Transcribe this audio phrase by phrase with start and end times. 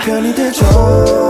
[0.00, 1.29] 편이 돼줘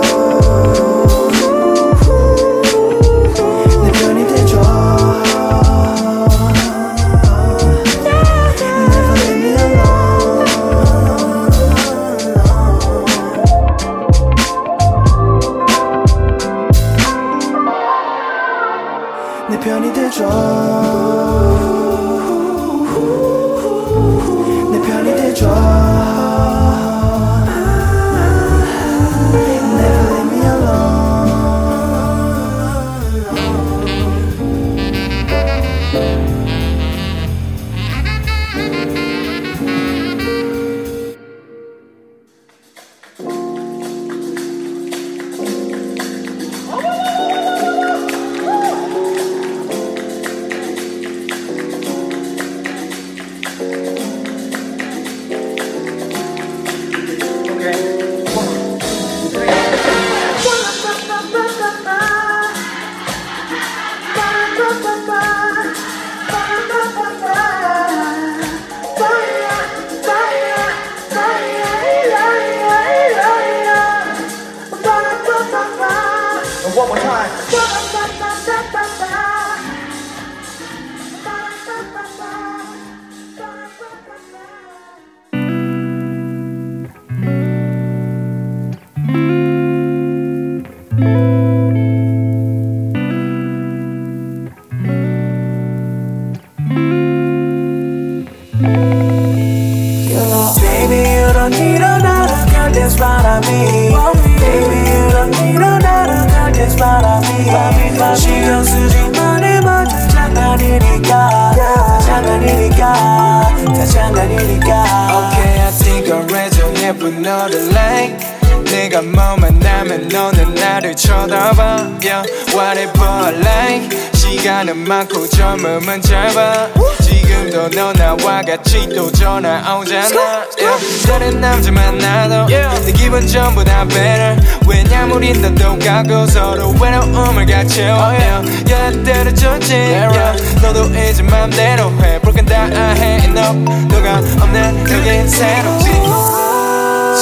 [120.41, 121.99] 너는 나를 쳐다봐.
[122.03, 122.25] Yeah,
[122.55, 126.69] whatever I like 시간은 많고 젊음은 짧아.
[127.03, 130.47] 지금도 너 나와 같이 또 전화 오잖아.
[130.59, 131.07] Yeah.
[131.07, 134.41] 다른 남자 만나도 내 기분 전부 다 better.
[134.67, 138.73] 왜냐면 우린 다 똑같고 서로 외로움을 같이 yeah.
[138.73, 139.75] yeah, 때려줬지.
[139.75, 140.61] Yeah.
[140.63, 143.53] 너도 이제 맘대로 해 불끈 다해너
[143.89, 145.91] 너가 없는 여긴 새롭지.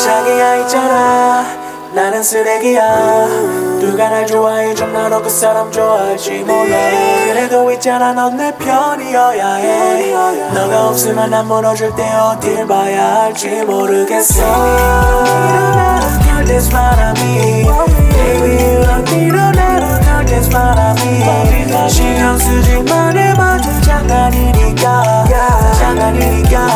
[0.05, 1.58] 자기야 있잖아
[1.93, 3.27] 나는 쓰레기야.
[3.81, 6.77] 누가 날 좋아해 좀 나도 그 사람 좋아할지 몰라.
[7.27, 10.13] 그래도 있잖아 넌 내 편이어야 해.
[10.55, 14.43] 너가 없으면 난 무너질 때 어딜 봐야 할지 모르겠어.
[16.49, 17.67] What I mean
[18.11, 19.78] Baby need
[20.31, 25.25] I mean 신경 쓰지마 내 모든 장난이니까.
[25.25, 26.67] 다 장난이니까.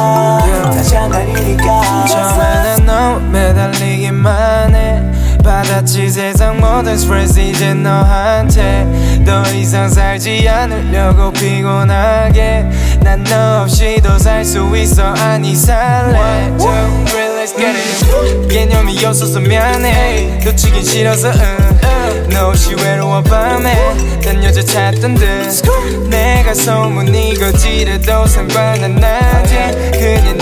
[0.73, 2.07] 다 장난이니까.
[2.07, 5.03] 처음에는 너 매달리기만 해.
[5.45, 8.87] 받았지 세상 모든 스트레스 이제 너한테.
[9.27, 12.65] 더 이상 살지 않으려고 피곤하게.
[13.03, 15.13] 난 너 없이도 살 수 있어.
[15.21, 16.19] 아니 살래.
[16.59, 16.69] So
[17.13, 18.49] real, let's get it.
[18.49, 20.41] 개념이 없어서 미안해.
[20.43, 21.92] 놓치긴 싫어서 응.
[22.33, 25.63] 너 없이 외로워 밤에 딴 여자 찾던 듯.
[26.09, 29.55] 내가 소문이 거지라도 상관 안 나지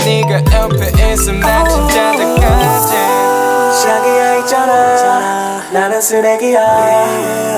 [0.03, 3.30] 네가 옆에 있으면 나 진짜 다 가지
[3.71, 5.61] 자기야 있잖아.
[5.71, 6.59] 나는 쓰레기야.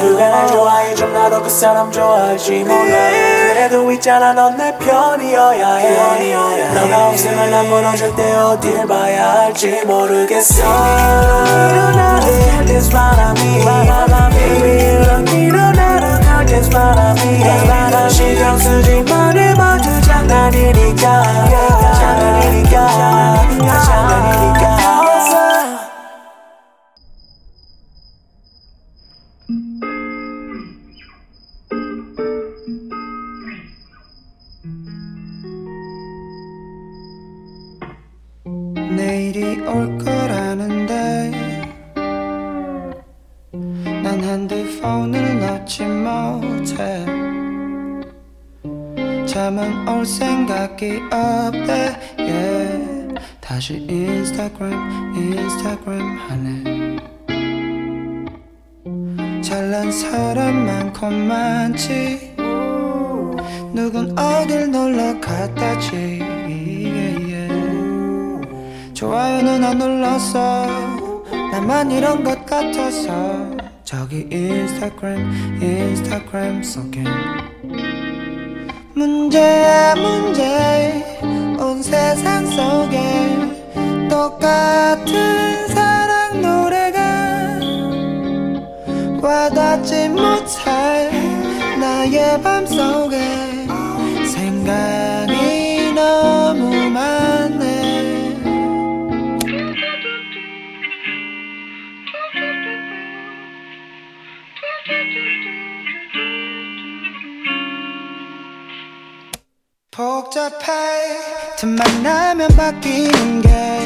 [0.02, 3.10] 누가 날 좋아해 좀 나도 그 사람 좋아할지 몰라.
[3.54, 6.74] 그래도 있잖아 넌 내 편이어야 해.
[6.74, 10.62] 너가 없으면 난 무너질 때 어딜 봐야 할지 모르겠어.
[10.64, 13.64] 일어나는 갈때 바람이
[14.36, 14.72] Baby
[15.02, 17.44] 이런 일어나는 갈때 바람이.
[18.10, 21.24] 신경 쓰지 마내 모두 장난이니까
[22.00, 22.88] 장난이니까
[23.86, 24.83] 장난이니까
[39.04, 41.32] 내일이 올 거라는데.
[44.02, 47.06] 난 핸드폰을 놓지 못해.
[49.26, 52.00] 잠은 올 생각이 없대.
[52.18, 53.16] Yeah.
[53.42, 54.72] 다시 인스타그램
[55.16, 56.00] 인스타그램
[56.30, 56.64] 하네.
[59.42, 62.36] 잘난 사람 많고 많지
[63.74, 66.33] 누군 어딜 놀러 갔다지.
[69.04, 70.66] 좋아요는 안 눌렀어
[71.52, 73.12] 나만 이런 것 같아서
[73.84, 77.04] 저기 인스타그램 인스타그램 속엔
[78.96, 81.04] 문제야 문제
[81.60, 87.60] 온 세상 속에 똑같은 사랑 노래가
[89.22, 91.12] 와닿지 못할
[91.78, 93.20] 나의 밤 속에
[94.32, 95.13] 생각
[110.44, 111.56] 복잡해.
[111.58, 113.80] 틈만 나면 바뀌는 게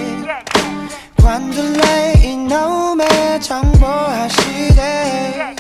[1.21, 5.55] 관둘래 이놈의 정보화 시대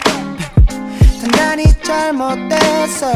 [1.21, 3.11] 단단히 잘못됐어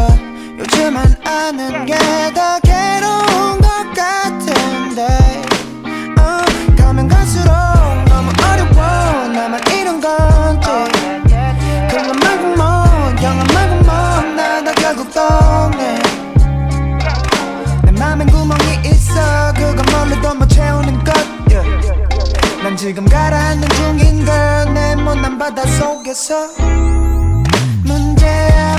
[0.59, 1.95] 요즘은 아는 게
[2.35, 5.07] 더 괴로운 것 같은데.
[6.19, 7.51] 어, 가면 갈수록
[8.09, 9.27] 너무 어려워.
[9.27, 10.67] 나만 이런 건지.
[11.89, 12.65] 그건 말고 뭐
[13.23, 16.00] 영화 말고 뭐나다 결국 떠네
[22.71, 26.47] 난 지금 가라앉는 중인 걸내 못난 바다 속에서.
[27.83, 28.70] 문제야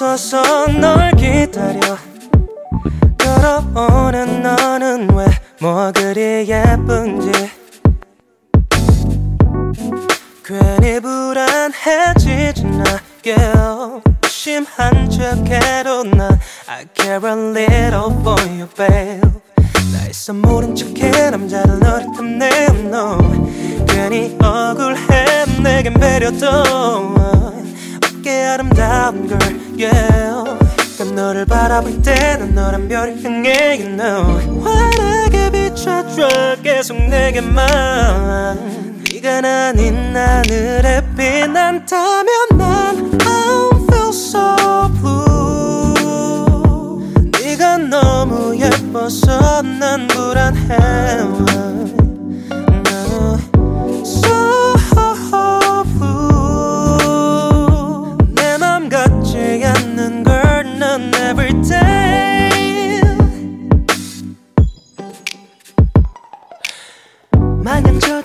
[0.00, 1.98] 서서 널 기다려.
[3.18, 5.26] 걸어오는 너는 왜
[5.60, 7.30] 뭐 그리 예쁜지.
[10.42, 11.00] 괜히
[12.64, 12.84] 나
[13.26, 14.02] yeah.
[14.26, 19.20] 심한 척해도 난 I care a little for you babe.
[19.92, 22.48] 나 있어 모른 척해 남자를 노릇하네
[22.86, 23.18] no
[23.86, 26.46] 괜히 억울해 내겐 배려도
[28.02, 30.58] 어깨 아름다운 girl yeah
[30.98, 34.62] 난 너를 바라볼 때난 너란 별을 향해 you know.
[34.62, 37.64] 환하게 비춰줘 계속 내게만.
[39.10, 44.56] 네가 아닌 하늘에 빛난다면 난 I feel so
[45.00, 45.94] blue.
[47.40, 51.99] 네가 너무 예뻐서 난 불안해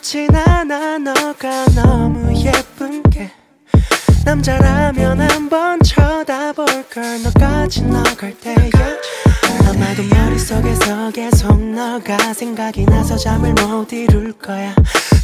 [0.06, 1.00] 좋진 않아.
[1.00, 3.32] 너가 너무 예쁜 게
[4.24, 7.24] 남자라면 한번 쳐다볼 걸.
[7.24, 8.56] 너까지 너갈 때야.
[9.68, 11.56] 아마도 머릿속에서 계속
[12.34, 14.76] 생각이 나서 잠을 못 이룰 거야.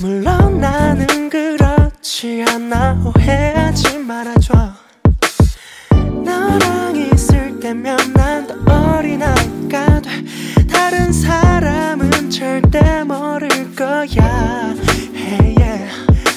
[0.02, 3.04] 물론 나는 그렇지 않아.
[3.06, 4.81] 오해하지 말아줘
[7.72, 8.56] 때면 난 더
[8.98, 10.10] 어린아이가 돼.
[10.70, 14.74] 다른 사람은 절대 모를 거야.
[15.16, 15.90] Hey, yeah.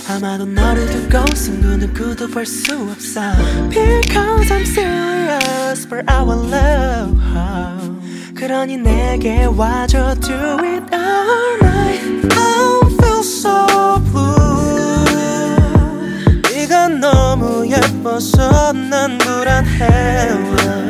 [0.08, 3.20] 아마도 너를 두고 숨도 누구도 볼 수 없어.
[3.68, 7.18] Because I'm serious for our love.
[8.36, 15.04] 그러니 내게 와줘 Do it all night I feel so blue.
[16.52, 20.83] 네가 너무 예뻐서 난 불안해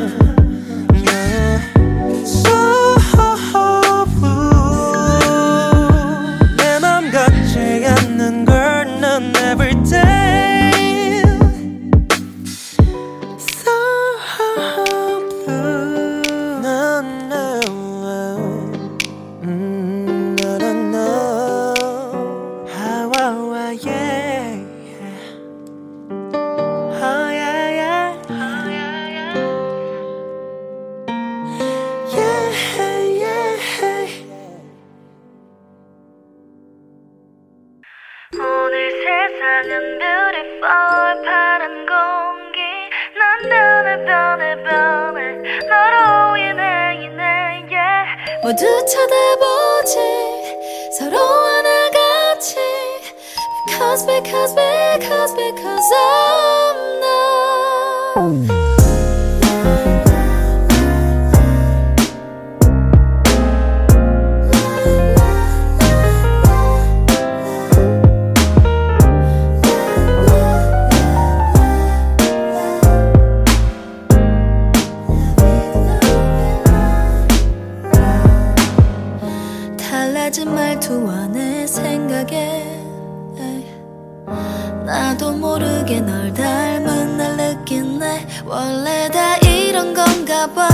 [88.43, 90.67] 원래 다 이런 건가 봐.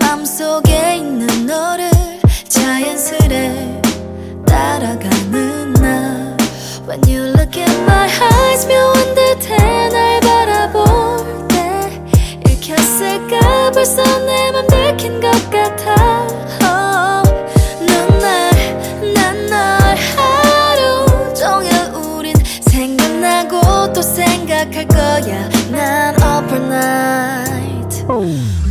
[0.00, 1.90] 맘속에 있는 너를
[2.48, 3.80] 자연스레
[4.46, 6.36] 따라가는 나.
[6.86, 12.02] When you look in my eyes 묘한 듯해 날 바라볼 때
[12.50, 13.70] 읽혔을까?
[13.72, 16.26] 벌써 내 맘 들킨 것 같아.
[26.82, 28.04] night.
[28.08, 28.61] Oh.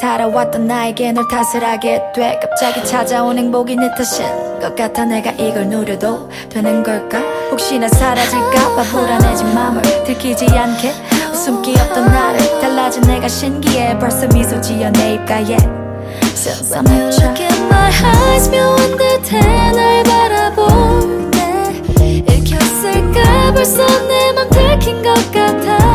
[0.00, 2.38] 살아왔던 나에게 널 탓을 하게 돼.
[2.40, 7.18] 갑자기 찾아온 행복이 내 탓인 것 같아 내가 이걸 누려도 되는 걸까?
[7.50, 10.92] 혹시나 사라질까봐 불안해진 맘을 들키지 않게
[11.32, 15.56] 웃음기 없던 나를 달라진 내가 신기해 벌써 미소 지어 내 입가에
[16.72, 19.40] When you look in my eyes 묘한 듯해
[19.72, 23.52] 날 바라볼 때 읽혔을까?
[23.54, 25.91] 벌써 내 맘 들킨 것 같아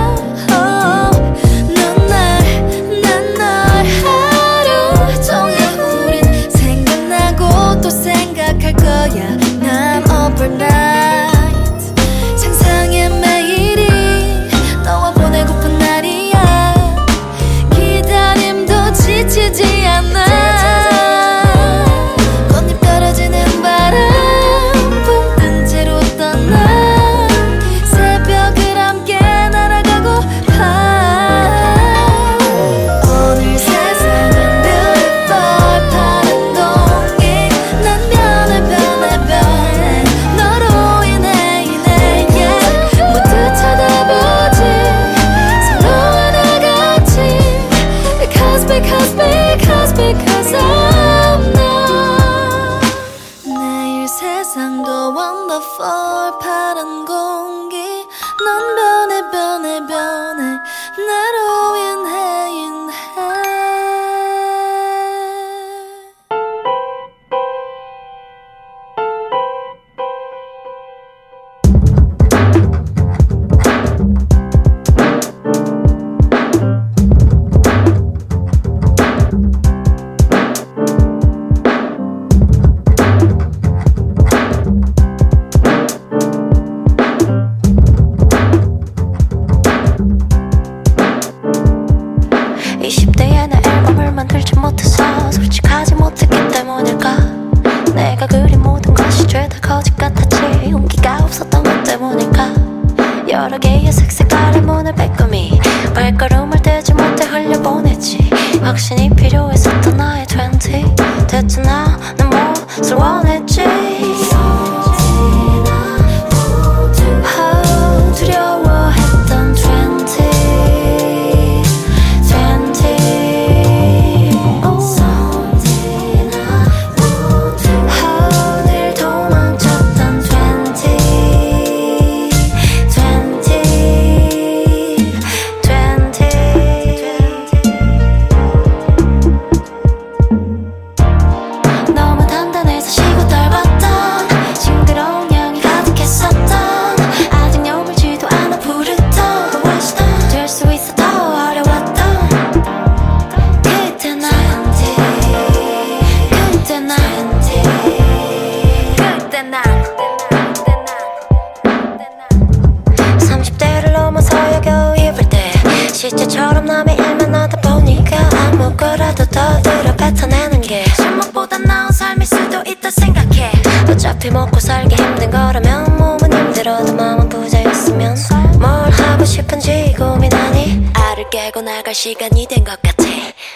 [166.28, 168.18] 처럼 남의 일만 하다 보니까
[168.50, 173.52] 아무거라도 더 들어 뱉어내는 게 손목보다 나은 삶일 수도 있다 생각해.
[173.90, 178.16] 어차피 먹고 살기 힘든 거라면 몸은 힘들어도 마음은 부자였으면
[178.60, 183.04] 뭘 하고 싶은지 고민하니 알을 깨고 나갈 시간이 된 것 같아.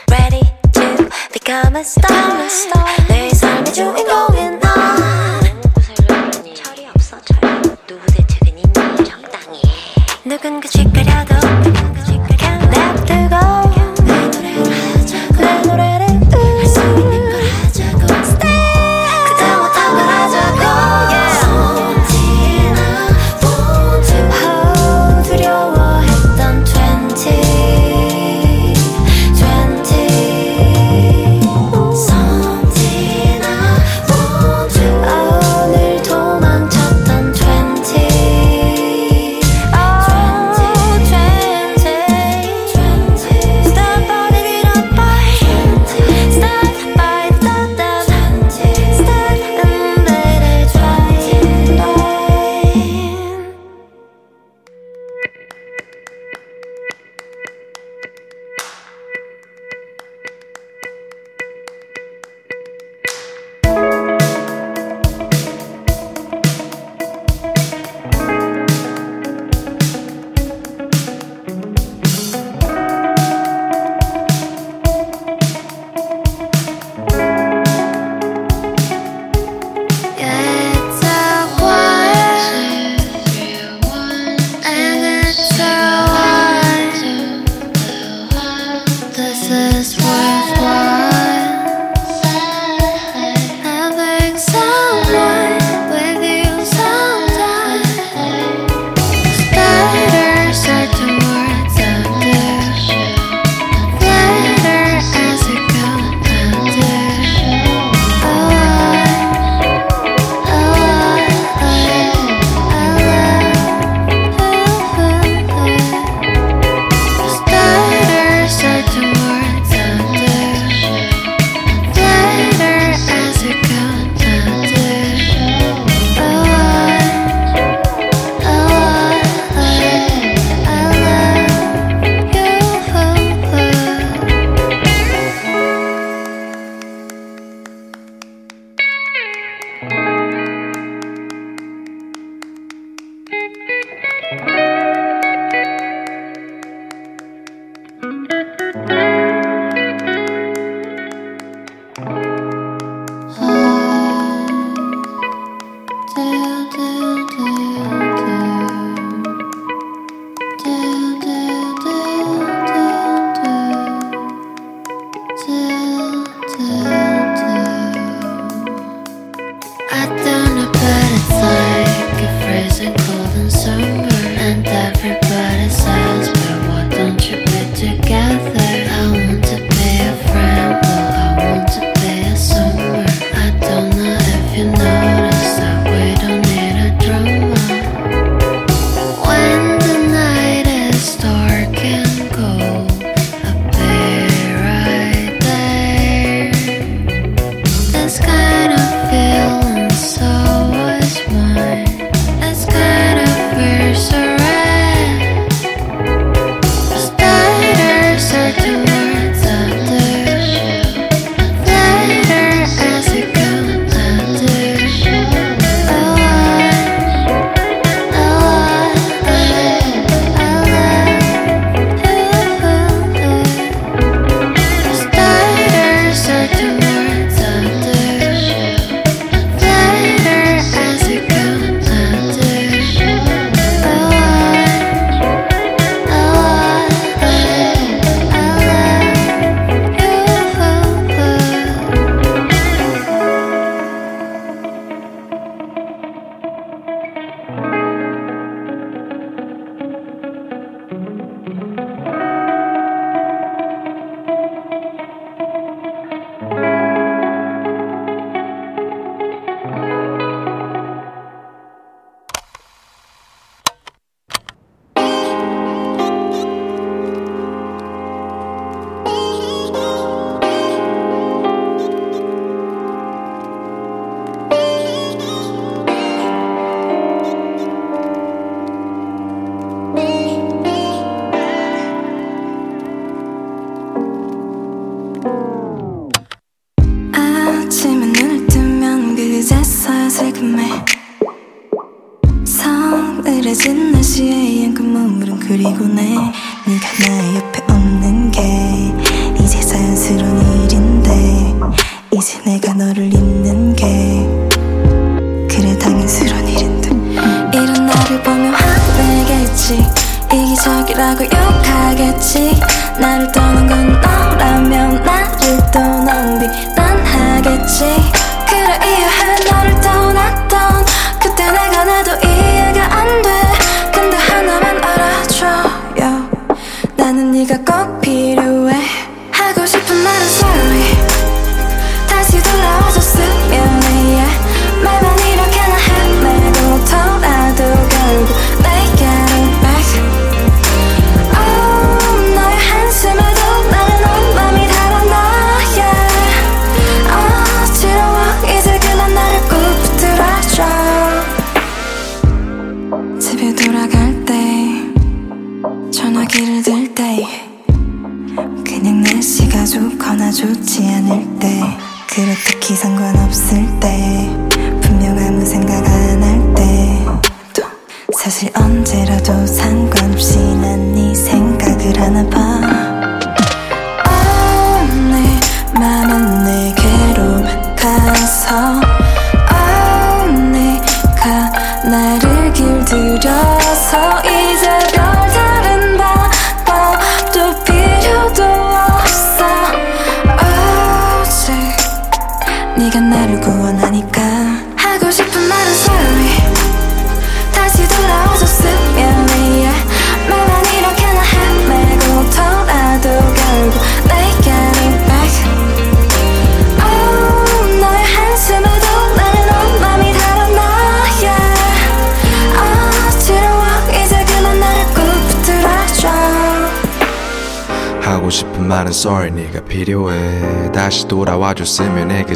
[0.10, 0.42] Ready
[0.74, 3.31] to become a star, become a star.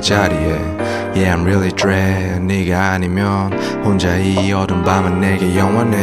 [0.05, 0.75] 자리에.
[1.15, 2.41] Yeah I'm really dread.
[2.41, 3.51] 네가 아니면
[3.83, 5.97] 혼자 이 어둠 밤은 내게 영원해.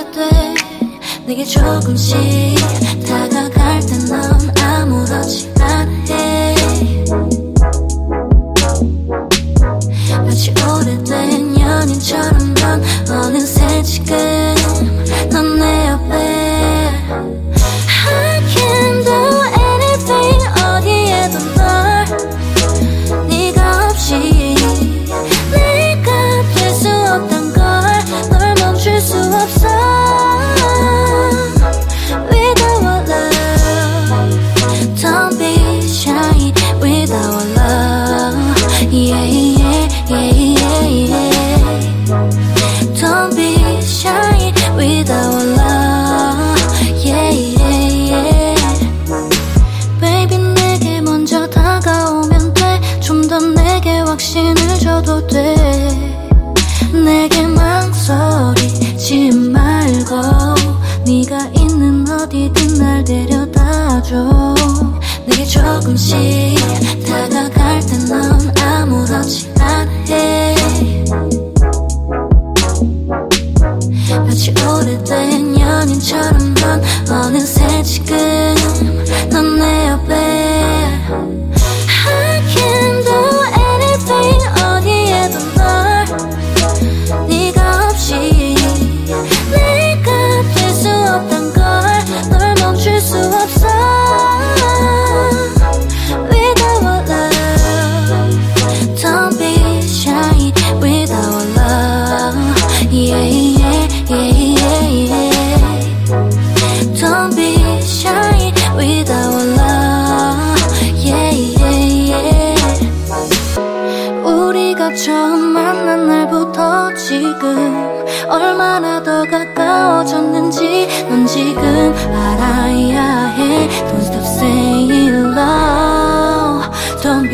[0.00, 0.54] 알게 돼.
[1.26, 2.16] 내게 조금씩
[3.06, 5.49] 다가갈 땐넌 아무렇지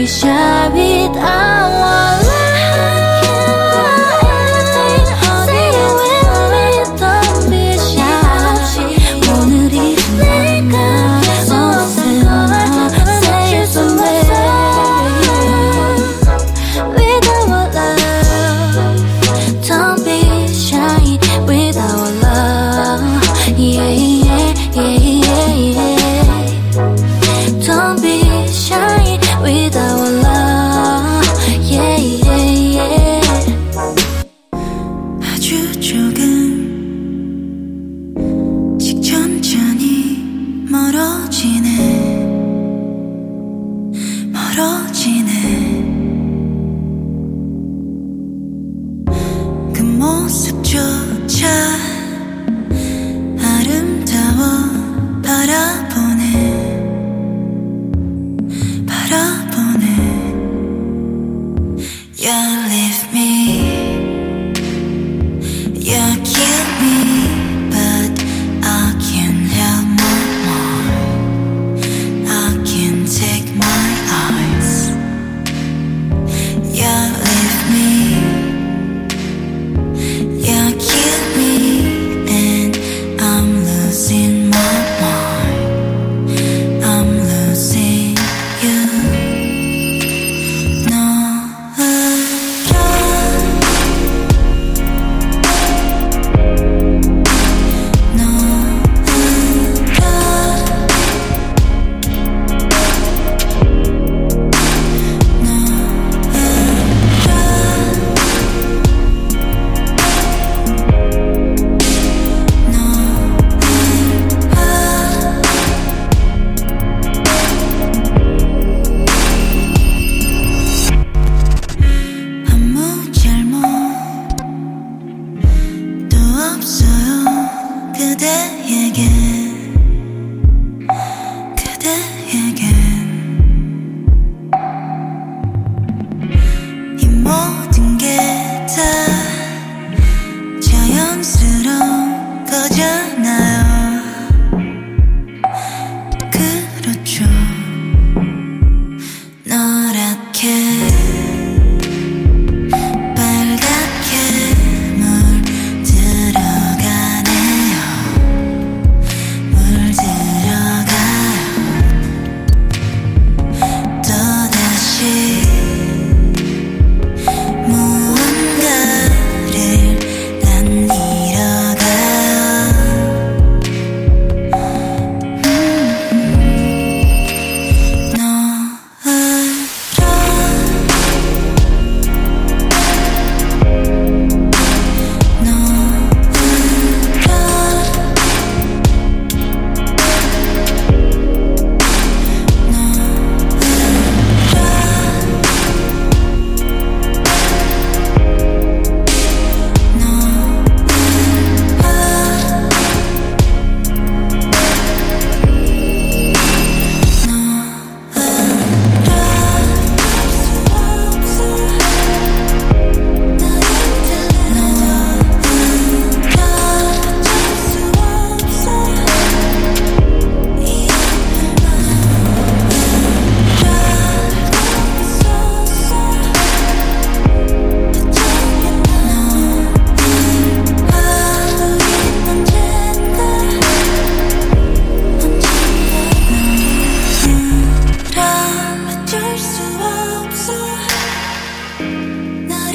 [0.07, 0.96] shabby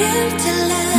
[0.02, 0.91] live to love.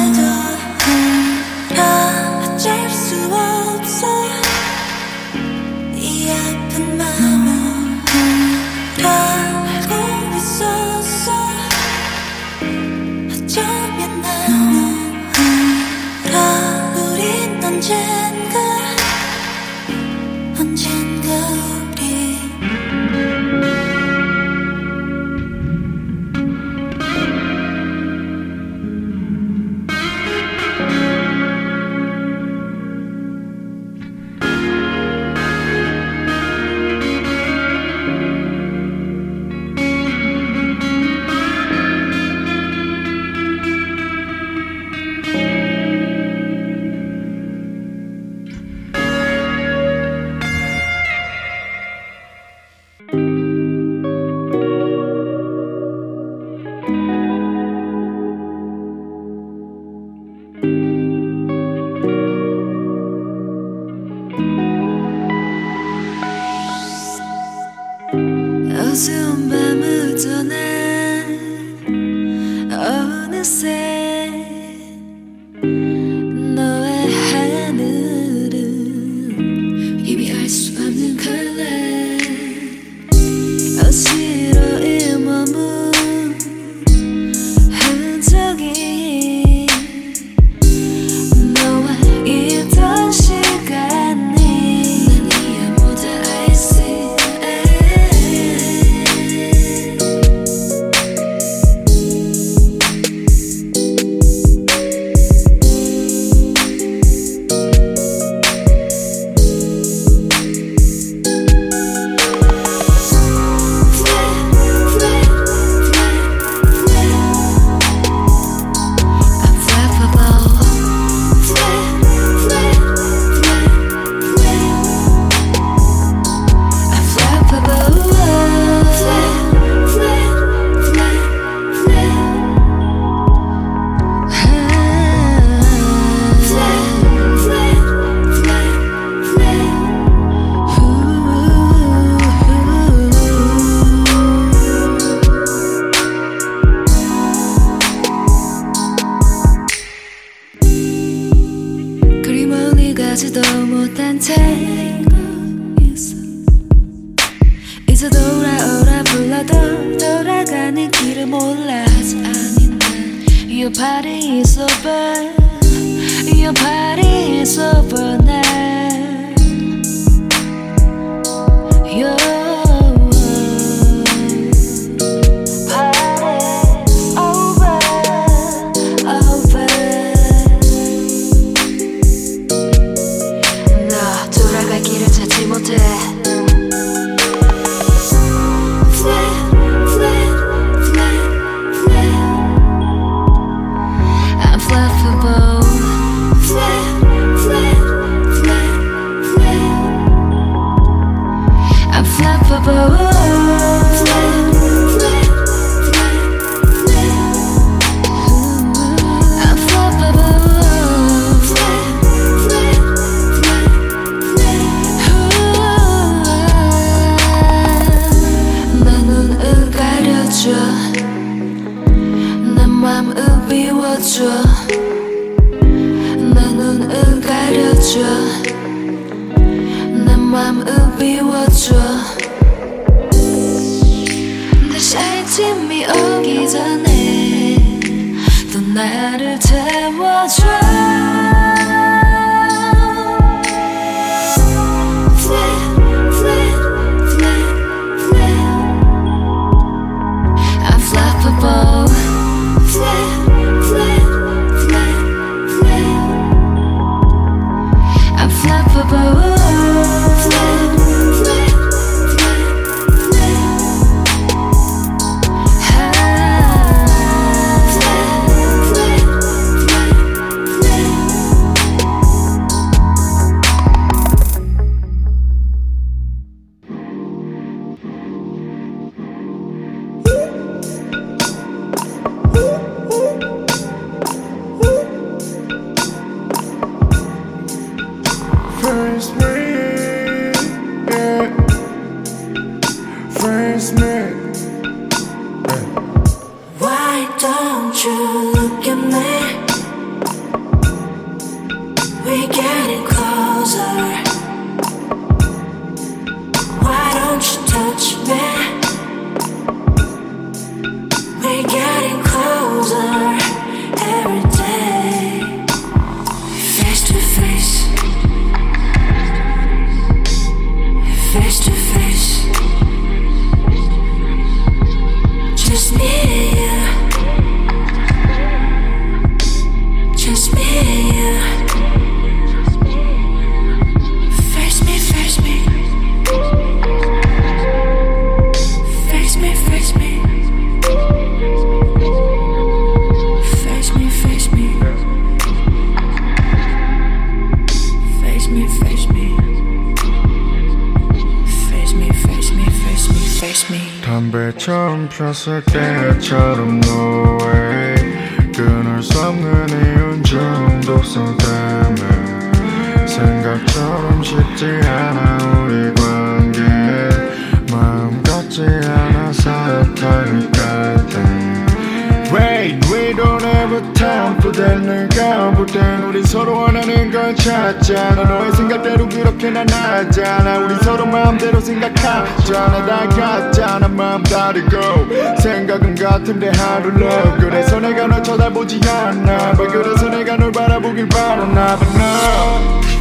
[376.74, 380.40] 원하는 걸 찾잖아 너의 생각대로 그렇게 난 하잖아.
[380.40, 388.60] 우리 서로 마음대로 생각하잖아 다 같잖아 마음 다르고 생각은 같은데 하루로 그래서 내가 널 쳐다보지
[388.68, 392.73] 않나 봐 그래서 내가 널 바라보길 바라나 봐.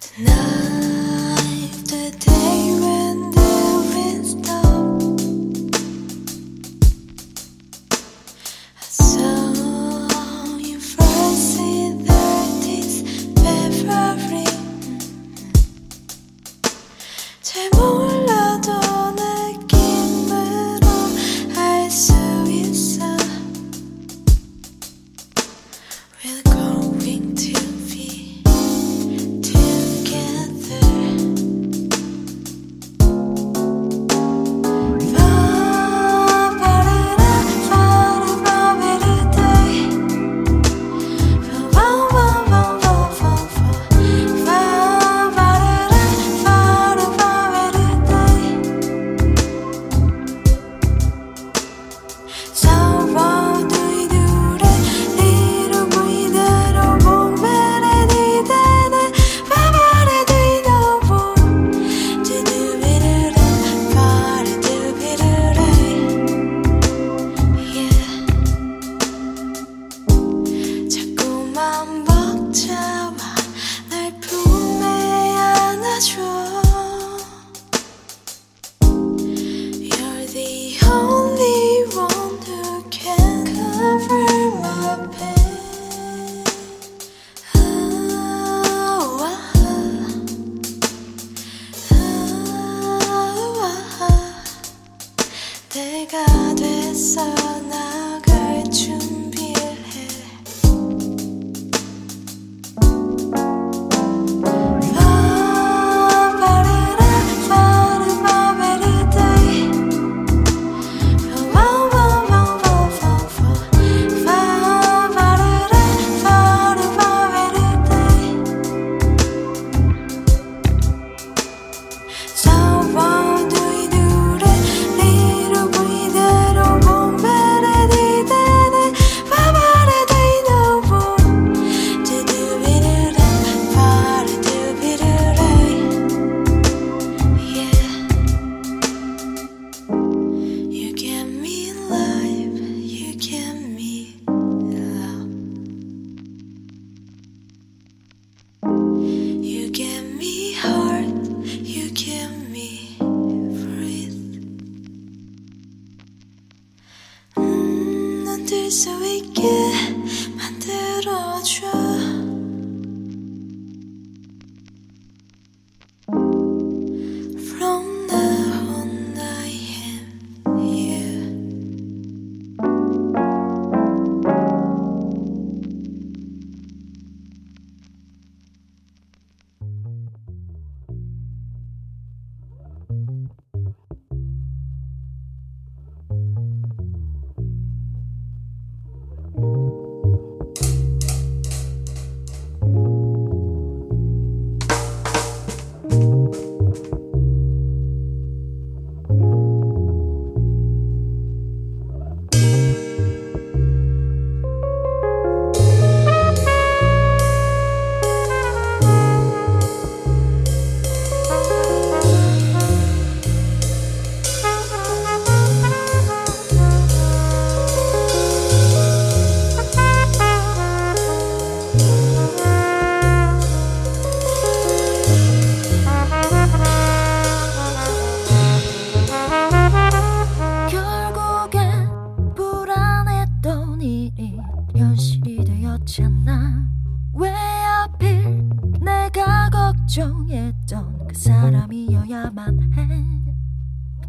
[0.00, 0.79] tonight.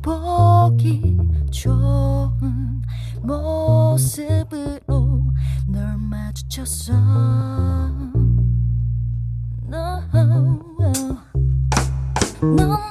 [0.02, 1.18] 보기
[1.52, 2.82] 좋은
[3.22, 4.80] 모습으로
[5.68, 6.94] 널 마주쳤어
[9.72, 10.02] no.
[12.42, 12.91] 넌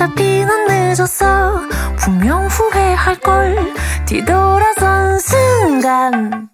[0.00, 1.60] 어차피 늦었어.
[1.98, 3.74] 분명 후회할걸.
[4.06, 6.48] 뒤돌아선 순간.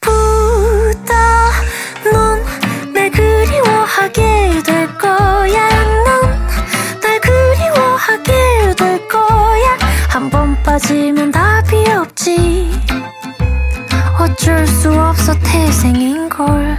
[0.00, 1.12] 부터
[2.10, 2.42] 넌
[2.94, 5.68] 날 그리워하게 될 거야.
[6.06, 6.48] 넌
[7.02, 9.76] 날 그리워하게 될 거야.
[10.08, 12.70] 한 번 빠지면 답이 없지.
[14.18, 16.78] 어쩔 수 없어 태생인걸.